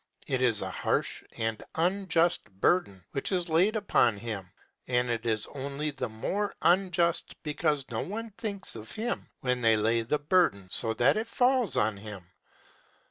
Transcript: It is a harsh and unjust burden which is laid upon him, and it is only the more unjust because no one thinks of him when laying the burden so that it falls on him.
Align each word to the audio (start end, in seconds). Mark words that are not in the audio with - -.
It 0.25 0.41
is 0.41 0.63
a 0.63 0.71
harsh 0.71 1.23
and 1.37 1.61
unjust 1.75 2.45
burden 2.59 3.05
which 3.11 3.31
is 3.31 3.49
laid 3.49 3.75
upon 3.75 4.17
him, 4.17 4.51
and 4.87 5.11
it 5.11 5.27
is 5.27 5.45
only 5.53 5.91
the 5.91 6.09
more 6.09 6.55
unjust 6.63 7.35
because 7.43 7.85
no 7.91 8.01
one 8.01 8.31
thinks 8.31 8.73
of 8.75 8.89
him 8.91 9.29
when 9.41 9.61
laying 9.61 10.05
the 10.05 10.17
burden 10.17 10.67
so 10.71 10.95
that 10.95 11.17
it 11.17 11.27
falls 11.27 11.77
on 11.77 11.97
him. 11.97 12.25